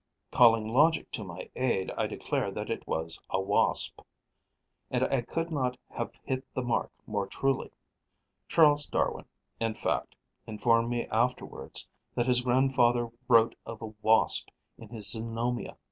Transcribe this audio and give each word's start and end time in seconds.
Calling 0.31 0.67
logic 0.67 1.11
to 1.11 1.23
my 1.23 1.47
aid, 1.55 1.91
I 1.91 2.07
declared 2.07 2.55
that 2.55 2.71
it 2.71 2.87
was 2.87 3.21
a 3.29 3.39
Wasp; 3.39 4.01
and 4.89 5.03
I 5.03 5.21
could 5.21 5.51
not 5.51 5.77
have 5.91 6.15
hit 6.23 6.43
the 6.53 6.63
mark 6.63 6.91
more 7.05 7.27
truly. 7.27 7.69
Charles 8.47 8.87
Darwin, 8.87 9.25
in 9.59 9.75
fact, 9.75 10.15
informed 10.47 10.89
me 10.89 11.05
afterwards 11.09 11.87
that 12.15 12.25
his 12.25 12.41
grandfather 12.41 13.09
wrote 13.27 13.53
'a 13.67 13.75
Wasp' 14.01 14.49
in 14.75 14.89
his 14.89 15.05
"Zoonomia." 15.07 15.77